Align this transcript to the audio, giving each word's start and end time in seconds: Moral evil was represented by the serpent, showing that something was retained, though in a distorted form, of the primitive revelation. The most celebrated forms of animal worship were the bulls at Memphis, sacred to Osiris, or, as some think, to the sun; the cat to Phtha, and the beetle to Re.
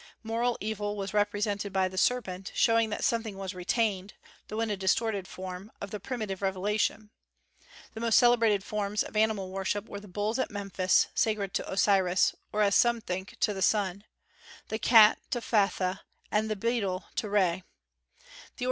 Moral 0.23 0.57
evil 0.59 0.95
was 0.95 1.13
represented 1.13 1.71
by 1.71 1.87
the 1.87 1.95
serpent, 1.95 2.51
showing 2.55 2.89
that 2.89 3.03
something 3.03 3.37
was 3.37 3.53
retained, 3.53 4.15
though 4.47 4.59
in 4.59 4.71
a 4.71 4.75
distorted 4.75 5.27
form, 5.27 5.71
of 5.79 5.91
the 5.91 5.99
primitive 5.99 6.41
revelation. 6.41 7.11
The 7.93 7.99
most 7.99 8.17
celebrated 8.17 8.63
forms 8.63 9.03
of 9.03 9.15
animal 9.15 9.51
worship 9.51 9.87
were 9.87 9.99
the 9.99 10.07
bulls 10.07 10.39
at 10.39 10.49
Memphis, 10.49 11.05
sacred 11.13 11.53
to 11.53 11.71
Osiris, 11.71 12.33
or, 12.51 12.63
as 12.63 12.73
some 12.73 12.99
think, 12.99 13.37
to 13.41 13.53
the 13.53 13.61
sun; 13.61 14.05
the 14.69 14.79
cat 14.79 15.19
to 15.29 15.39
Phtha, 15.39 15.99
and 16.31 16.49
the 16.49 16.55
beetle 16.55 17.05
to 17.17 17.29
Re. 17.29 17.63